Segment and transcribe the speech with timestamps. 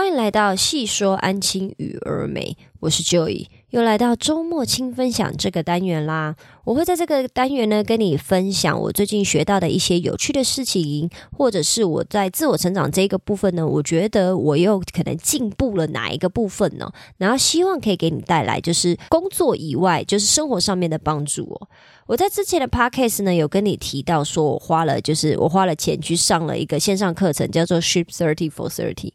[0.00, 6.34] 欢迎来到细说安亲与儿美，我是 Joy，又来到周末轻分享这个单元啦。
[6.64, 16.90] 我会在这个单元呢，跟你分享我最近学到的一些有趣的事情，或者是我在自我成长这个部分呢，我觉得我又可能进步了哪一个部分呢？
[17.18, 21.68] 然后希望可以给你带来就是工作以外，就是生活上面的帮助哦。
[22.06, 29.12] 我在之前的 podcast 呢，有跟你提到说，我花了就是我花了钱去上了一个线上课程，叫做 Ship Thirty for Thirty。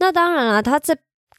[0.00, 0.96] 那当然了，它这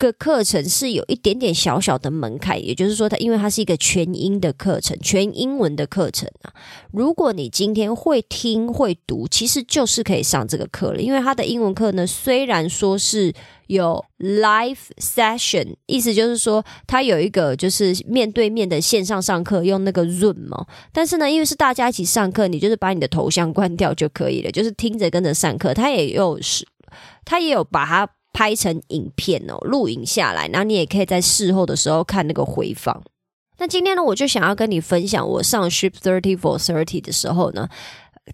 [0.08, 6.54] 个课程是有一点点小小的门槛，也就是说，它因为它是一个全英的课程，全英文的课程啊。
[6.92, 11.00] 如果你今天会听会读，其实就是可以上这个课了。
[11.00, 13.34] 因为它的英文课呢，虽然说是
[13.68, 20.66] 有 live session，意思就是说它有一个就是面对面的线上上课，用那个 Zoom 嘛。
[20.92, 25.74] 但是呢，因为是大家一起上课，你就是把你的头像关掉就可以了，就是听着跟着上课。
[25.74, 26.68] 它也有是，
[27.26, 28.10] 它也有把它。
[28.34, 33.02] 拍成影片哦，录影下来，然后你也可以在事后的时候看那个回放。
[33.60, 37.70] 那今天呢，我就想要跟你分享，我上 Ship Thirty for Thirty 的时候呢，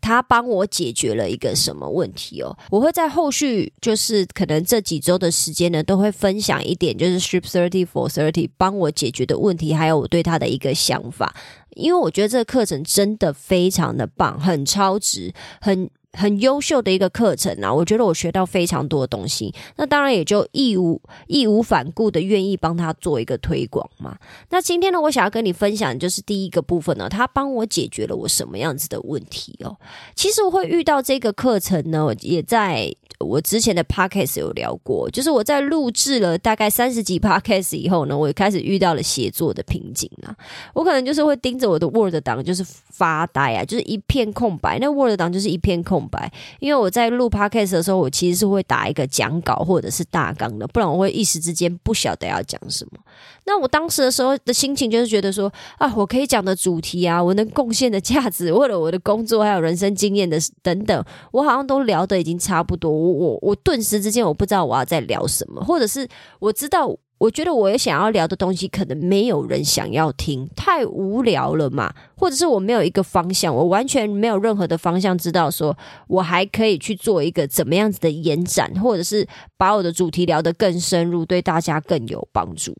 [0.01, 2.57] 他帮我解决了一个什么问题哦。
[2.71, 11.35] 我会在后续，就是可能这几周的时间呢，都会分享一点，就是 Ship Thirty for Thirty 帮我解决的问题，还有我对他的一个想法。
[11.75, 15.89] 因为我觉得这个课程真的非常的棒，很超值，很。
[16.13, 24.17] 很优秀的一个课程啊，我觉得我学到非常多的东西，那当然也就义无义无反顾的愿意帮他做一个推广嘛。
[24.49, 29.77] 那今天呢，我想要跟你分享就是第一个部分呢，他帮我解决了我什么样子的问题哦。
[30.15, 32.93] 其实我会遇到这个课程呢，也在。
[33.19, 40.33] 我之前的 podcast 有聊过，就是我在录制了大概三十集 podcast 以后呢，我也开始遇到了写作的瓶颈啊。
[40.73, 44.79] 我可能就是会盯着我的 Word 档，就是发呆啊，就是一片空白。
[44.79, 52.99] 那 Word 档就是一片空空白，因为我在录 podcast 的时候，我其实是会打一个讲稿或者是大纲的，不然我会一时之间不晓得要讲什么。
[53.45, 62.91] 那我当时的时候的心情就是觉得说啊，我可以讲的主题啊，我能贡献的价值，为了我的工作还有人生经验的等等，我好像都聊的已经差不多。
[62.91, 66.07] 我我我顿时之间我不知道我要再聊什么，或者是
[66.39, 66.95] 我知道。
[67.19, 71.93] 我觉得我想要聊的东西，可能没有人想要听，太无聊了嘛？
[72.15, 82.73] 或者是我没有一个方向，我完全没有任何的方向，知道说我还可以去做一个怎么样子的延展，或者是把我的主题聊得更深入，对大家更有帮助。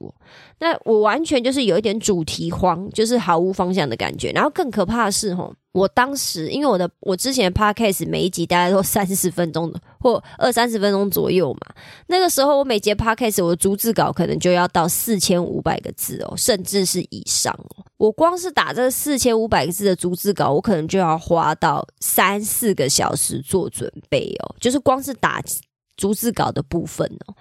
[0.59, 4.31] 那我完全就是有一点主题慌，就是毫无方向的感觉。
[4.31, 5.53] 然后更可怕的是，吼。
[5.71, 11.75] 我当时因为我的我之前的 podcast 每一集大概都三十分钟的或二三十分钟左右嘛，
[12.07, 17.85] 那个时候我每节 podcast 我的逐字稿可能就要到四千五百个字哦，甚至是以上哦。
[17.97, 25.41] 我光是打这四千五百个字的逐字稿，我可能就要花到三四个小时做准备哦，就是光是打
[25.97, 27.35] 逐字稿的部分哦。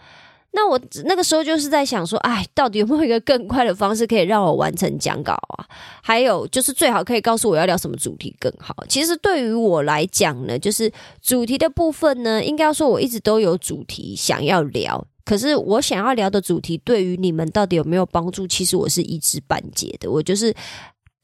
[0.53, 5.67] 那我那个时候就是在想说，哎，到底有没有一个更快的方式可以让我完成讲稿啊？
[6.03, 8.75] 还有就是最好可以告诉我要聊什么主题更好。
[8.89, 10.91] 其实对于我来讲呢，就是
[11.23, 18.47] 主题的部分呢，应该说我一直都有主题想要聊，可是我想要聊的主题对于你们到底有没有帮助？
[18.47, 20.55] 其实我是一知半解的，我就是。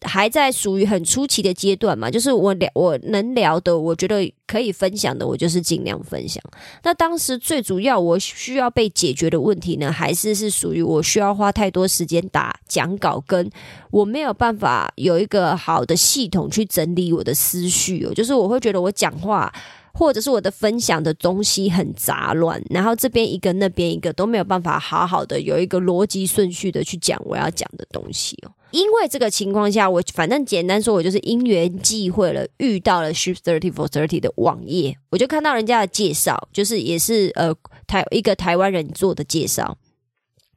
[0.05, 6.43] 还在属于很初期的阶段嘛，就是我聊我能聊的，我觉得可以分享的，我就是尽量分享。
[6.83, 13.51] 那当时最主要我需要被解决的问题呢，还是是属于我需要花太多时间打讲稿，跟
[13.91, 19.53] 我没有办法有一个好的系统去整理我的思绪哦，就是我会觉得我讲话。
[19.94, 28.50] 或者是我的分享的东西很杂乱，然后这边一个那边一个都没有办法好好的有一个逻辑顺序的去讲我要讲的东西哦。
[28.72, 37.55] 因为这个情况下，我反正简单说，我就是因缘际会了，遇到了 Ship Thirty for Thirty 的网页，我就看到人家的介绍，就是也是呃
[37.87, 39.78] 台一个台湾人做的介绍。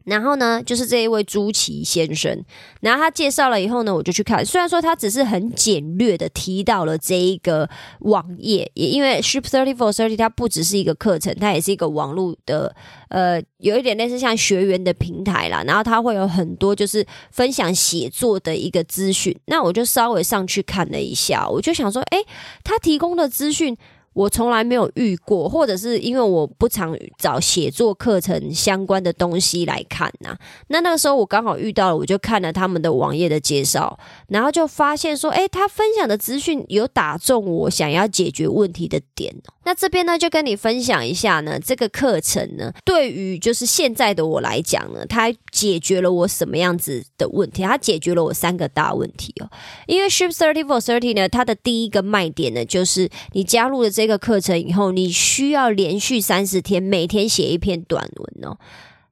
[0.08, 2.42] 然后呢，就是这一位朱奇先生，
[2.80, 4.44] 然后他介绍了以后呢，我就去看。
[4.46, 7.70] 虽然说他只是很简略的提到了这一个
[8.00, 12.74] 网页，也因为 Ship Thirty Four Thirty 它不只是一个课程，它也是一个网络的，
[13.10, 15.62] 呃，有一点类似像学员的平台啦。
[15.68, 19.38] 然后它会有很多就是分享写作的一个资讯。
[19.48, 22.20] 那我就稍微上去看了一下，我就想说，哎，
[22.64, 23.78] 他提供的资讯。
[24.18, 30.36] 我从来没有遇过，或者是因为我不常找写作课程相关的东西来看呐。
[30.70, 34.00] 那那个时候我刚好遇到了，我就看了他们的网页的介绍，
[34.30, 39.36] 然后就发现说，诶，他分享的资讯有打中我想要解决问题的点。
[39.68, 47.64] 那这边呢，就跟你分享一下呢，这个课程呢，对于就是现在的我来讲呢，它解决了我什么样子的问题？
[47.64, 49.52] 它解决了我三个大问题哦。
[49.86, 58.58] 因为 Ship Thirty for Thirty 呢，它的第一个卖点呢，就是你加入了这个课程以后，你需要连续三十天，每天写一篇短文哦。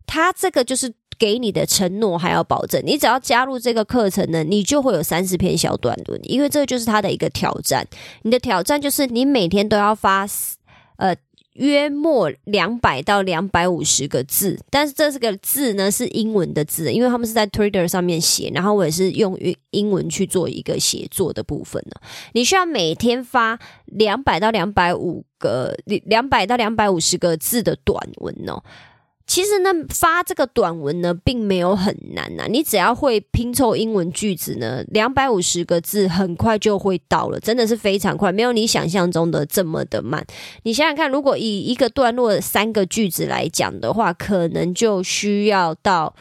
[0.08, 0.94] 它这个就是。
[1.18, 7.88] 给你的承诺还要保证，你只要加入这个课程呢，你就会有三十篇小短文，因为这就是它的一个挑战。
[8.24, 10.28] 你的挑战就是你每天都要发
[10.98, 11.16] 呃
[11.54, 22.02] 约莫两百到两百五十个字，但是这是个字呢是英文的字，因为他们是在 Twitter 上面写，然后我也是用英英文去做一个写作的部分呢。
[22.34, 28.62] 你需要每天发两百到两百五个两百到两百五十个字的短文哦。
[29.28, 32.46] 其实呢，发这个短文呢，并没有很难呐。
[32.48, 40.26] 你只要会拼凑英文句子呢，两百五十个字很快就会到了，真的是非常快，没有你想象中的这么的慢。
[40.64, 46.16] 你想想看，如果以一个段落三个句子来讲的话，可能就需要到。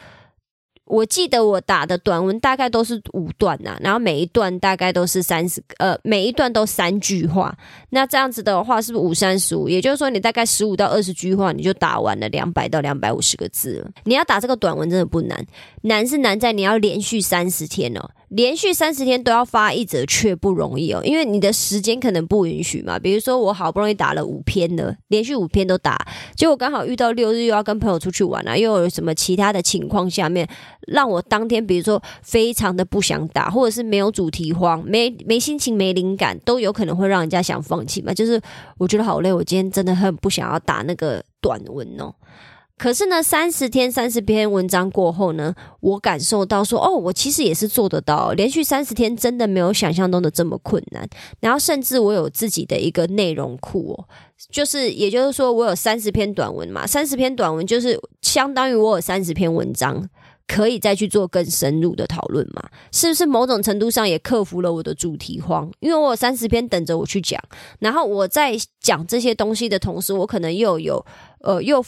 [0.85, 7.57] 我记得我打的短文大概都是五段呐，然后每一段大概都是三十呃，每一段都三句话。
[7.89, 9.67] 那这样子的话，是不是五三十五？
[9.67, 13.89] 也就是说，你大概十五到二十句话，你就打完了两百到两百五十个字了。
[14.03, 15.43] 你要打这个短文真的不难，
[15.81, 18.09] 难是难在你要连续三十天哦。
[18.29, 22.97] 连续三十天都要发一则，却不容易哦，因为你的时间可能不允许嘛。
[22.97, 25.97] 比如说，我好不容易打了五篇的，连续五篇都打，
[26.35, 30.47] 结果刚好遇到六日又要跟朋友出去玩啊，又有什么其他的情况下面，
[30.87, 38.13] 让我当天比如说非常的不想打，或者是没有主题慌，没没心情、没灵感，都有可能会让人家想放弃嘛。
[38.13, 38.41] 就是
[38.77, 42.13] 我觉得好累，我今天真的很不想要打那个短文哦。
[42.77, 51.07] 可是呢，三十天三十篇文章过后呢，我感受到说，哦，我其实也是做得到，连续三十天真的没有想象中的这么困难。
[51.39, 54.05] 然后甚至我有自己的一个内容库哦，
[54.51, 60.09] 就是也就是说，我有三十篇短文嘛，三十篇短文就是相当于我有三十篇文章
[60.45, 62.61] 可以再去做更深入的讨论嘛，
[62.91, 63.25] 是不是？
[63.25, 67.41] 某种程度上也克服了我的主题荒，因为我有三十篇等着我去讲，
[67.79, 71.05] 然后我在讲这些东西的同时，我可能又有
[71.39, 71.81] 呃又。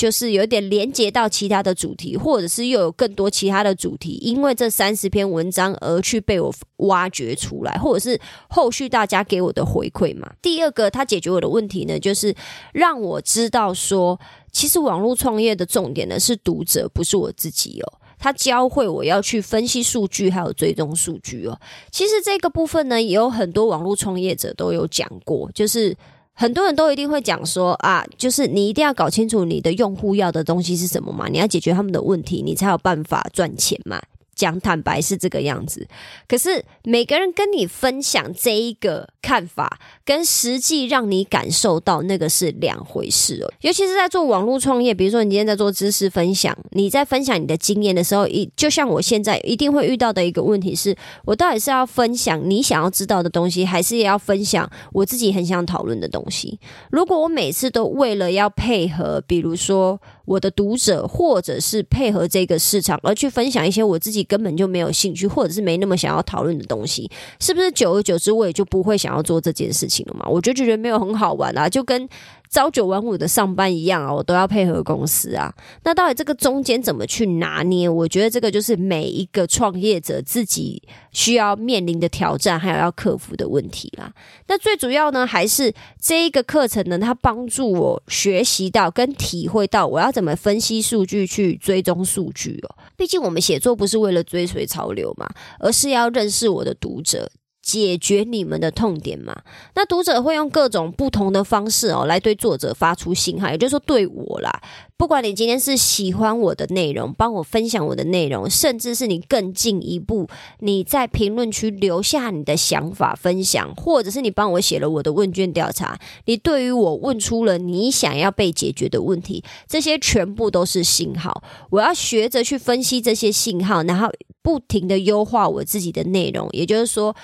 [0.00, 8.18] 就是有点连接到其他的主题，或者是又有更多其他的主题，因为这三十篇文章而去被我挖掘出来，或者是
[8.48, 10.32] 后续大家给我的回馈嘛。
[10.40, 12.34] 第二个，他解决我的问题呢，就是
[12.72, 14.18] 让我知道说，
[14.50, 17.92] 其实网络创业的重点呢是读者，不是我自己哦。
[18.18, 21.60] 他教会我要去分析数据，还有追踪数据哦。
[21.90, 25.94] 其实这个部分呢，也有很多网络创业者都有讲过，就是。
[26.40, 34.00] 很多人都一定会讲说啊，就是你一定要搞清楚你的用户要的东西是什么嘛，你要解决他们的问题，你才有办法赚钱嘛。
[34.40, 35.86] 讲坦白是这个样子，
[36.26, 43.52] 可是每个人跟你分享这一个看法，跟实际让你感受到那个是两回事哦。
[43.60, 50.96] 尤其是在做网络创业，比如说你今天在做知识分享，你在分享你的经验的时候，一就像我现在一定会遇到的一个问题是，
[51.26, 56.58] 我到底是要分享你想要知道的东西，还是要分享我自己很想讨论的东西？
[56.90, 60.00] 如果我每次都为了要配合，比如说。
[60.26, 67.10] 我的读者，或者是配合这个市场而去分享一些我自己根本就没有兴趣，或者是没那么想要讨论的东西，
[67.40, 70.24] 是不是久而久之我也就不会想要做这件事情了嘛？
[70.28, 72.08] 我就觉得没有很好玩啊，就跟。
[72.52, 75.54] 朝九晚五的上班一样啊，我都要配合公司啊。
[75.84, 77.88] 那到底这个中间怎么去拿捏？
[77.88, 80.82] 我觉得这个就是每一个创业者自己
[81.12, 84.12] 需要面临的挑战，还有要克服的问题啦。
[84.48, 92.74] 那最主要呢，还是这一个课程呢，它帮助我学习到跟体会到我要怎么分析数据去追踪数据哦。
[93.00, 95.26] 毕竟我们写作不是为了追随潮流嘛，
[95.58, 97.32] 而是要认识我的读者。
[97.62, 99.42] 解决你们的痛点嘛？
[99.74, 104.50] 那读者会用各种不同的方式哦，来对作者发出信号，也就是说对我啦。
[104.96, 121.42] 不管你今天是喜欢我的内容，帮我分享我的内容，甚至是你更进一步，你在评论区留下你的想法分享，或者是你帮我写了我的问卷调查，你对于我问出了你想要被解决的问题，这些全部都是信号。
[121.70, 124.10] 我要学着去分析这些信号，然后
[124.42, 127.14] 不停的优化我自己的内容，也就是说。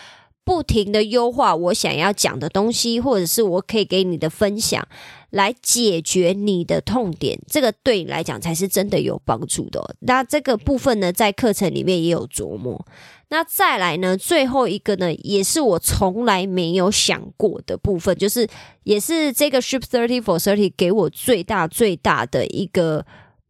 [0.46, 4.86] 不停的优化我想要讲的东西，或者是我可以给你的分享，
[5.30, 9.96] 来解决你的痛点，这个对你来讲才是真的有帮助的。
[9.98, 12.86] 那这个部分呢，在课程里面也有琢磨。
[13.28, 18.46] 那再来呢，最后一个呢，也是我从来没有想过的部分，就是
[18.84, 23.04] 也是这个 Ship Thirty for Thirty 给我最大最大的一个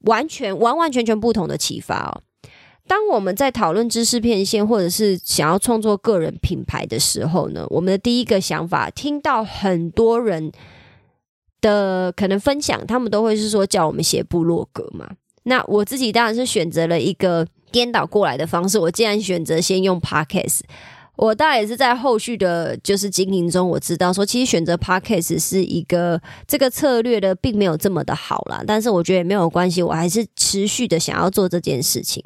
[0.04, 2.22] 完全完完全全不同的启发哦。
[2.88, 10.52] 当我们在讨论知识变现，或者是想要创作个人品牌的时候呢，我们的第一个想法，听到很多人
[11.61, 15.11] 的可能分享，他们都会是说叫我们写部落格嘛。
[15.45, 20.61] 那我自己当然是选择了一个颠倒过来的方式，我既然选择先用 Podcast。
[21.16, 28.62] 我当然也是在后续的，就是经营中，我知道说，其实选择 podcast 是一个这个策略的，并没有这么的好啦。
[28.66, 32.23] 但是我觉得也没有关系，我还是持续的想要做这件事情。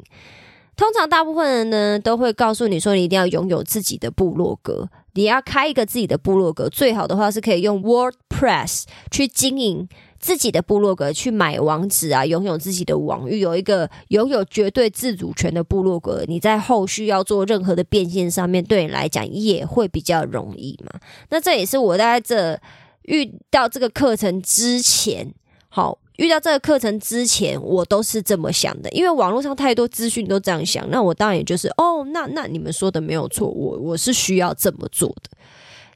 [0.81, 9.87] 通常大部分人呢，都会告诉你说，你一定要拥有自己的部落格，你要开一个自己的部落格，最好的话是可以用 WordPress 去经营。
[10.19, 20.99] 自己的部落格去买网址啊，拥有自己的网域，有一个拥有绝对自主权的部落格，你在后续要做任何的变现上面，对你来讲也会比较容易嘛。
[21.29, 22.59] 那这也是我在这
[23.03, 25.33] 遇到这个课程之前，
[25.69, 35.31] 好遇到这个课程之前，我都是这么想的，因为网络上太多资讯都这样想，那我当然也就是哦，那那你们说的没有错，我我是需要这么做的。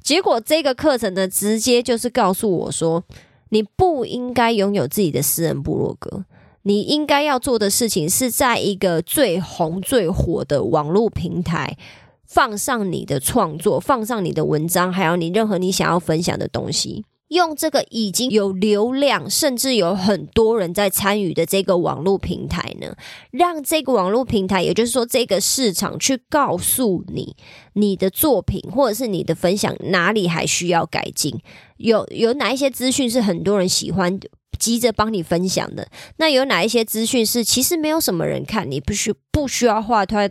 [0.01, 3.03] 结果这个课程呢，直接就是告诉我说。
[3.49, 6.25] 你不应该拥有自己的私人部落格，
[6.63, 11.77] 你应该要做的事情是在一个最红最火的网络平台
[12.25, 17.05] 放上你的创作，放上你的文章，还有你任何你想要分享的东西。
[17.29, 22.95] 用这个已经有流量，甚至有很多人在参与的这个网络平台呢，
[23.31, 27.35] 让这个网络平台，也就是说这个市场去告诉你
[27.73, 31.39] 你的作品或者是你的分享哪里还需要改进，
[31.77, 34.19] 有有哪一些资讯是很多人喜欢
[34.59, 40.29] 急着帮你分享的，那有哪一些资讯是其实没有什么人看，你不需不需要画它。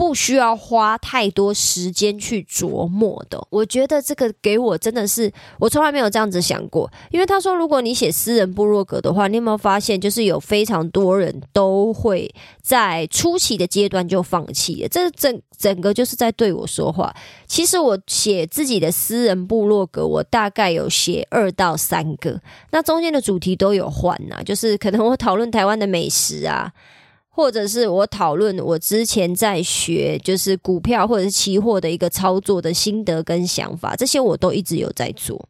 [0.00, 6.90] 不需要花太多时间去琢磨的，我觉得这个给我真的是我从来没有这样子想过。
[7.10, 14.88] 因为他说，如果你写私人部落格的话，你有没有发现，就是有非常多人都会在初期的阶段就放弃了。
[14.88, 17.14] 这整整个就是在对我说话。
[17.46, 22.40] 其实我写自己的私人部落格，我大概有写二到三个，
[22.70, 26.72] 那中间的主题都有换呐，就是可能我讨论台湾的美食啊。
[27.40, 35.42] 或者是我讨论我之前在学就是股票或者是期货的一个操作的心得跟想法，这些我都一直有在做。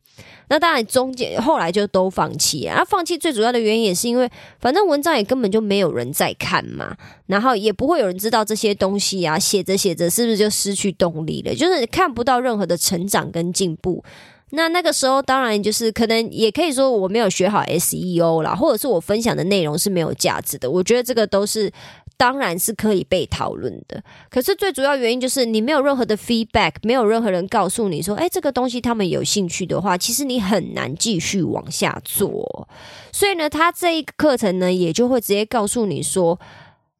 [0.49, 4.30] 那当然中间后来就都放弃啊，放弃最主要的原因也是因为
[4.61, 11.52] 反正文章也根本就没有人在看嘛，然后也不会有人知道这些东西啊，写着写着是不是就失去动力了？
[11.52, 14.04] 就是看不到任何的成长跟进步。
[14.50, 20.71] 那那个时候，当然就是可能也可以说我没有学好 SEO 啦，或者是我分享的内容是没有价值的。
[20.71, 21.71] 我觉得这个都是
[22.16, 24.02] 当然是可以被讨论的。
[24.28, 32.69] 可是最主要原因就是你没有任何的 feedback，没有任何人告诉你说，哎，这个东西他们有兴趣的话，其实你很难继续往下做。
[33.12, 36.38] 所以呢，他这一个课程呢，也就会直接告诉你说。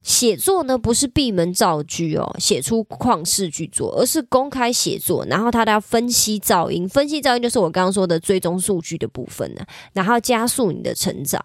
[0.03, 5.27] 写作呢不是闭门造句哦，写出旷世巨作，而是公开写作。
[5.27, 9.61] 然后他要分析噪音，分析噪音就是我刚刚说的追踪数据的部分呢。
[9.93, 11.39] 然后加速你的成长，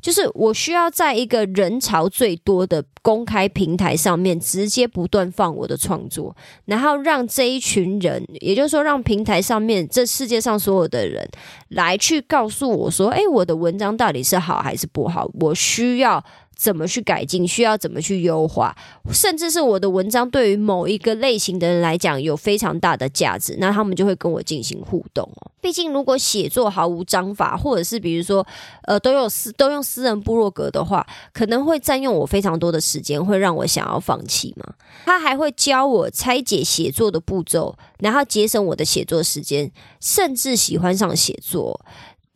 [0.00, 6.34] 就是我需要在一个人潮最多的公开平台上面，直接不断放我的创作，
[6.64, 11.28] 然后让这一群人，也就是说让平台上面这世界上所有的人
[11.68, 15.30] 来去告诉我说，哎，我的文章到底是好还是不好？
[15.40, 16.24] 我需要。
[16.58, 17.46] 怎么去改进？
[17.46, 18.76] 需要怎么去优化？
[19.12, 25.50] 甚至是我的文章对于某一个类型的人来讲有非常大的价值，那他们就会跟我进行互动哦。
[25.60, 28.44] 毕竟，如果写作毫无章法，或者是比如说，
[28.82, 34.74] 呃，都有私都用私人部落格的话，可能会占用我非常多的时间，会让我想要放弃嘛。
[35.04, 41.80] 他还会教我拆解写作的步骤，然后节省我的写作时间，甚至喜欢上写作。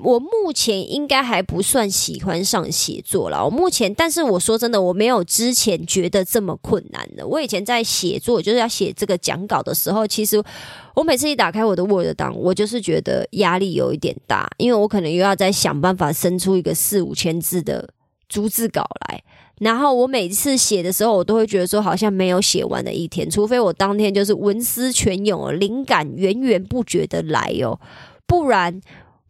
[0.02, 3.44] 我目前应该还不算喜欢上写作了。
[3.44, 7.24] 我目前，但是我说真的，我没有之前觉得这么困难的。
[7.26, 10.42] 我以前在写作，就是要写这个讲稿的时候，其实
[10.94, 17.88] 我每次一打开我的 Word 档，我就是觉得压力有一点大，因为我可能又要再想办法生出一个四五千字的
[18.28, 19.22] 逐字稿来。
[19.60, 27.78] 然后我每次写的时候，我都会觉得说，好像没有写完的一天，除非我当天就是文思泉涌，灵感源源不绝的来哦，
[28.26, 28.80] 不然。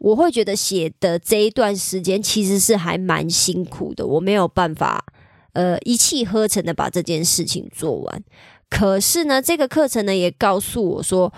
[0.02, 5.04] 我会觉得写的这一段时间其实是还蛮辛苦的，我没有办法，
[5.52, 8.22] 呃，一气呵成的把这件事情做完。
[8.68, 11.32] 可是呢，这个课程呢也告诉我说。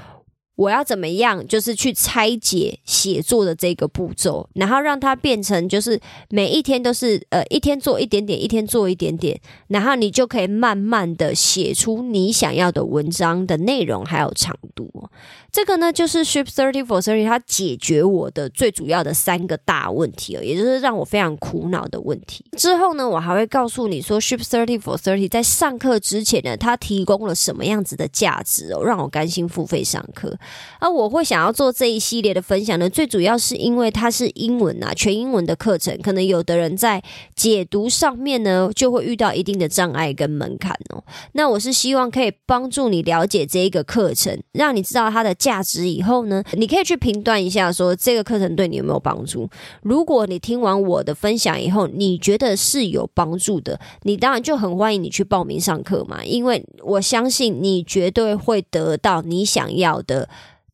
[0.56, 1.44] 我要怎么样？
[1.49, 15.03] 就是去拆解写作的这个步骤，然后让它变成就是每一天都是呃一天做一点点，一天做一点点，然后你就可以慢慢的写出你想要的文章的内容还有长度。
[15.50, 22.44] 这个呢就是 Ship Thirty for Thirty 它解决我的最主要的三个大问题哦，也就是让我非常苦恼的问题。
[22.56, 30.37] 之后呢，我还会告诉你说 Ship Thirty for Thirty 在上课之前呢，它提供了什么样子的价值哦，让我甘心付费上课。
[30.80, 37.00] 而我会想要做这一系列的分享呢，最主要是因为它是英文啊，全英文的课程，可能有的人在
[37.37, 41.04] 解读上面呢就会遇到一定的障碍跟门槛哦。
[41.33, 49.49] 那我是希望可以帮助你了解这一个课程，让你知道它的价值以后呢，你可以去评断一下，说这个课程对你有没有帮助。
[49.82, 60.28] 如果你听完我的分享以后，你觉得是有帮助的，你当然就很欢迎你去报名上课嘛，因为我相信你绝对会得到你想要的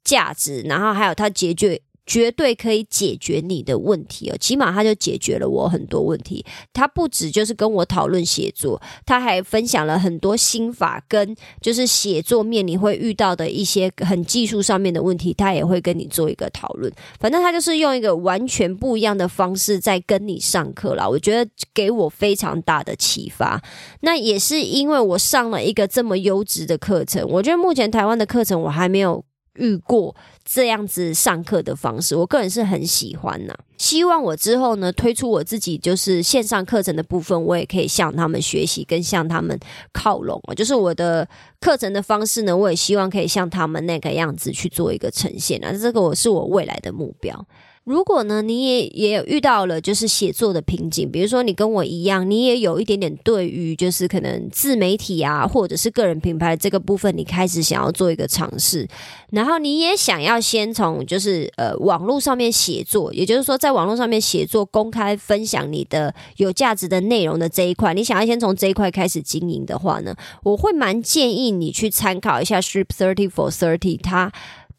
[0.05, 1.81] 价值，然后还有它解决。
[2.11, 6.45] 绝对可以解决你的问题哦，起码他就解决了我很多问题。
[6.73, 16.93] 他不止就是跟我讨论写作，他还分享了很多心法，跟就是写作面你会遇到的一些很技术上面的问题，他也会跟你做一个讨论。
[17.21, 21.09] 反正他就是用一个完全不一样的方式在跟你上课啦。
[21.09, 23.63] 我觉得给我非常大的启发。
[24.01, 29.25] 那也是因为我上了一个这么优质的课程，我觉得目前台湾的课程我还没有。
[29.55, 30.15] 遇过
[30.45, 33.55] 这样子上课的方式，我个人是很喜欢呐。
[33.77, 39.59] 希望我之后呢推出我自己就是线上课程的部分，我也可以向他们学习，跟向他们
[39.93, 40.55] 靠拢啊。
[40.55, 41.29] 就是我的
[41.61, 45.73] 课程的方式呢，我也希望可以像他们那个样子去做一个呈现啊。
[45.73, 47.47] 这个我是我未来的目标。
[47.91, 58.87] 如果呢，你也也有遇到了就是写作的瓶颈，比如说你跟我一样，你也有一点点对于就是可能自媒体啊，或者是个人品牌这个部分，你开始想要做一个尝试，
[59.33, 74.31] 然后你也想要先从就是呃网络上面写作，也就是说在网络上面写作，公开分享你的有价值的内容的这一块，你想要先从这一块开始经营的话呢，我会蛮建议你去参考一下 Strip Thirty for Thirty，它。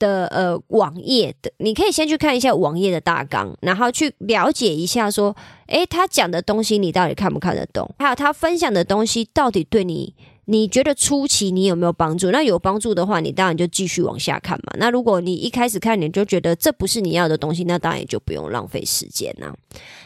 [0.01, 5.35] 的呃网页的，你可以先去看一下网页的大纲，然后去了解一下说，
[5.67, 7.87] 诶，他讲的东西你到底看不看得懂？
[7.99, 10.15] 还有他分享的东西到底对你？
[10.51, 12.29] 你觉得初期你有没有帮助？
[12.29, 14.73] 那有帮助的话，你当然就继续往下看嘛。
[14.77, 19.53] 那如果你一开始看你就觉得这不是你要的东西，那当然也就不用浪费时间啦。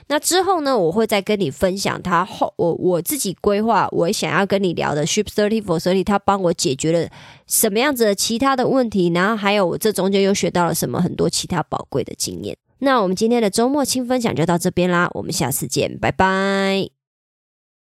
[0.07, 7.09] 那之后呢，我会再跟你分享他后我我自己规划，我想要跟你聊的 Ship Thirty for Thirty，他帮我解决了
[7.47, 12.55] 什么样子的其他的问题，然后还有我这中间又学到了什么很多其他宝贵的经验。
[12.79, 16.94] 那我们今天的周末轻分享就到这边啦，我们下次见，拜拜。